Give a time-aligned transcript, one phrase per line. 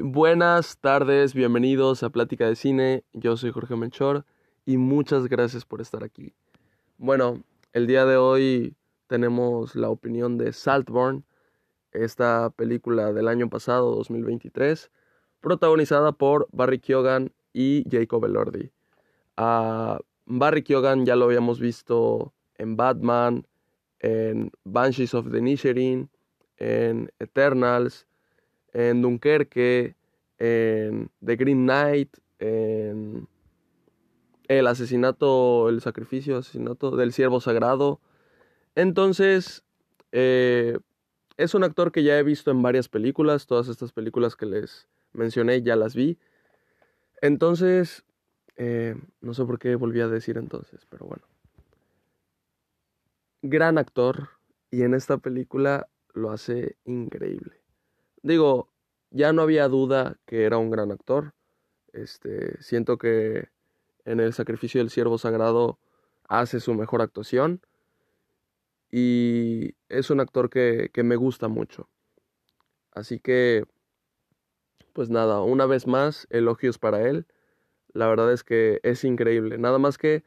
[0.00, 3.04] Buenas tardes, bienvenidos a Plática de Cine.
[3.12, 4.24] Yo soy Jorge Melchor
[4.64, 6.32] y muchas gracias por estar aquí.
[6.96, 7.42] Bueno,
[7.74, 8.74] el día de hoy
[9.08, 11.24] tenemos la opinión de Saltburn,
[11.90, 14.90] esta película del año pasado, 2023,
[15.40, 18.70] protagonizada por Barry Keoghan y Jacob Elordi.
[19.36, 23.46] A Barry Keoghan ya lo habíamos visto en Batman,
[24.00, 26.08] en Banshees of the Nisherin,
[26.56, 28.06] en Eternals,
[28.72, 29.94] en Dunkerque,
[30.38, 33.28] en The Green Knight, en
[34.48, 38.00] el asesinato, el sacrificio, asesinato del siervo sagrado.
[38.74, 39.64] Entonces,
[40.12, 40.78] eh,
[41.36, 44.88] es un actor que ya he visto en varias películas, todas estas películas que les
[45.12, 46.18] mencioné ya las vi.
[47.20, 48.04] Entonces,
[48.56, 51.24] eh, no sé por qué volví a decir entonces, pero bueno.
[53.42, 54.30] Gran actor
[54.70, 57.61] y en esta película lo hace increíble.
[58.22, 58.68] Digo,
[59.10, 61.34] ya no había duda que era un gran actor.
[61.92, 63.48] Este, siento que
[64.04, 65.78] en el sacrificio del siervo sagrado
[66.28, 67.60] hace su mejor actuación.
[68.90, 71.88] Y es un actor que, que me gusta mucho.
[72.92, 73.64] Así que,
[74.92, 77.26] pues nada, una vez más, elogios para él.
[77.94, 79.58] La verdad es que es increíble.
[79.58, 80.24] Nada más que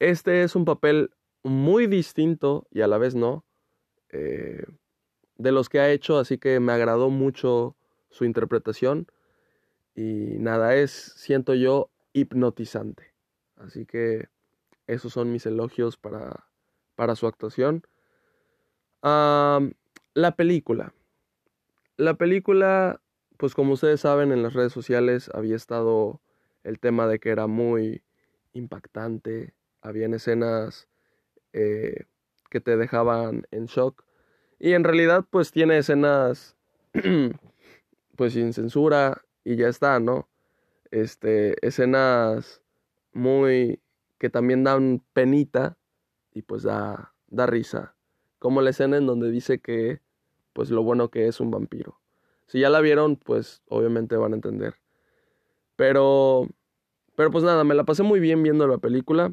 [0.00, 1.10] este es un papel
[1.42, 3.44] muy distinto y a la vez no.
[4.08, 4.64] Eh,
[5.40, 7.74] de los que ha hecho, así que me agradó mucho
[8.10, 9.06] su interpretación
[9.94, 13.14] y nada, es, siento yo, hipnotizante.
[13.56, 14.28] Así que
[14.86, 16.46] esos son mis elogios para,
[16.94, 17.82] para su actuación.
[19.02, 20.92] la película.
[21.96, 23.00] La película,
[23.38, 26.20] pues como ustedes saben, en las redes sociales había estado
[26.64, 28.02] el tema de que era muy
[28.52, 30.88] impactante, habían escenas
[31.54, 32.04] eh,
[32.50, 34.04] que te dejaban en shock
[34.60, 36.56] y en realidad pues tiene escenas
[38.16, 40.28] pues sin censura y ya está, ¿no?
[40.90, 42.62] Este, escenas
[43.12, 43.80] muy
[44.18, 45.78] que también dan penita
[46.32, 47.96] y pues da, da risa.
[48.38, 50.00] Como la escena en donde dice que
[50.52, 51.98] pues lo bueno que es un vampiro.
[52.46, 54.74] Si ya la vieron, pues obviamente van a entender.
[55.76, 56.46] Pero
[57.16, 59.32] pero pues nada, me la pasé muy bien viendo la película.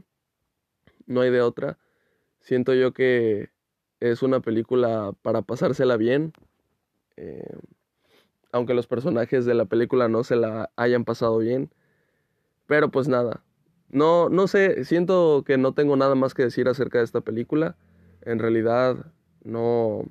[1.06, 1.78] No hay de otra.
[2.40, 3.50] Siento yo que
[4.00, 6.34] es una película para pasársela bien.
[7.16, 7.58] Eh,
[8.52, 11.72] aunque los personajes de la película no se la hayan pasado bien.
[12.66, 13.44] Pero pues nada.
[13.90, 17.78] No, no sé, siento que no tengo nada más que decir acerca de esta película.
[18.22, 19.13] En realidad,
[19.44, 20.03] no.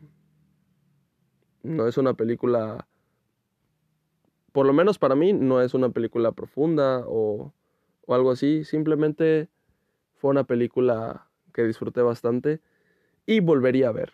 [1.63, 2.87] No es una película.
[4.53, 7.53] Por lo menos para mí, no es una película profunda o,
[8.07, 8.65] o algo así.
[8.65, 9.49] Simplemente
[10.15, 12.61] fue una película que disfruté bastante
[13.27, 14.13] y volvería a ver.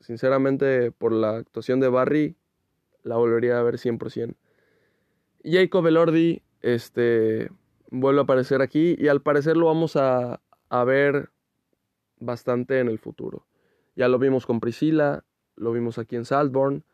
[0.00, 2.36] Sinceramente, por la actuación de Barry,
[3.02, 4.34] la volvería a ver 100%.
[5.44, 7.50] Jacob Elordi este,
[7.90, 11.30] vuelve a aparecer aquí y al parecer lo vamos a, a ver
[12.18, 13.46] bastante en el futuro.
[13.94, 16.84] Ya lo vimos con Priscila, lo vimos aquí en Saltborn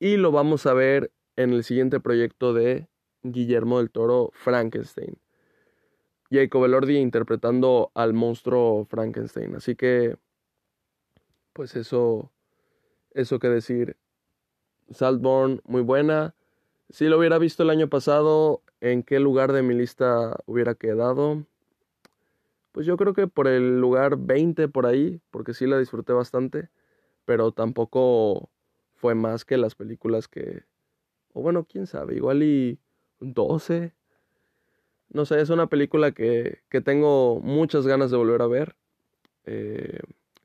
[0.00, 2.88] y lo vamos a ver en el siguiente proyecto de
[3.22, 5.18] Guillermo del Toro, Frankenstein.
[6.30, 9.54] Jacob Elordi interpretando al monstruo Frankenstein.
[9.56, 10.16] Así que
[11.58, 12.30] pues eso,
[13.10, 13.96] eso que decir.
[14.92, 16.36] Saltborn, muy buena.
[16.88, 21.44] Si lo hubiera visto el año pasado, ¿en qué lugar de mi lista hubiera quedado?
[22.70, 26.68] Pues yo creo que por el lugar 20 por ahí, porque sí la disfruté bastante,
[27.24, 28.50] pero tampoco
[28.94, 30.62] fue más que las películas que...
[31.32, 32.78] O bueno, quién sabe, igual y
[33.18, 33.94] 12.
[35.08, 38.76] No sé, es una película que, que tengo muchas ganas de volver a ver.
[39.44, 39.98] Eh,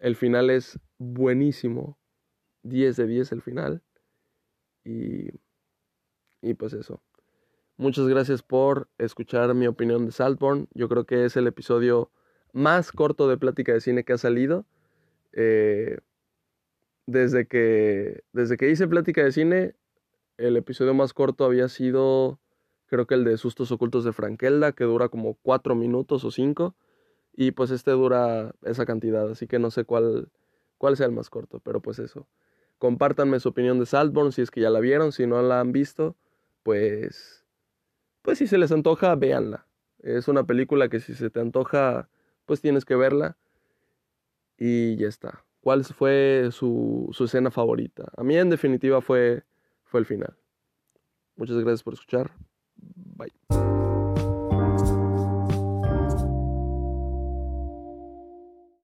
[0.04, 1.98] el final es buenísimo.
[2.64, 3.82] 10 de 10 el final.
[4.84, 5.30] Y,
[6.42, 7.02] y pues eso.
[7.78, 10.68] Muchas gracias por escuchar mi opinión de Saltborn.
[10.74, 12.12] Yo creo que es el episodio
[12.52, 14.66] más corto de plática de cine que ha salido.
[15.32, 16.00] Eh,
[17.06, 19.76] desde, que, desde que hice plática de cine,
[20.36, 22.42] el episodio más corto había sido,
[22.88, 26.76] creo que el de Sustos Ocultos de Frankelda, que dura como 4 minutos o 5.
[27.36, 30.30] Y pues este dura esa cantidad, así que no sé cuál,
[30.78, 32.28] cuál sea el más corto, pero pues eso.
[32.78, 35.72] Compártanme su opinión de Saltborn si es que ya la vieron, si no la han
[35.72, 36.16] visto,
[36.64, 37.44] pues
[38.24, 39.68] pues si se les antoja, véanla.
[40.00, 42.10] Es una película que si se te antoja,
[42.46, 43.38] pues tienes que verla.
[44.58, 45.44] Y ya está.
[45.62, 48.12] ¿Cuál fue su, su escena favorita?
[48.18, 49.44] A mí en definitiva fue,
[49.84, 50.36] fue el final.
[51.36, 52.32] Muchas gracias por escuchar.
[52.76, 53.73] Bye.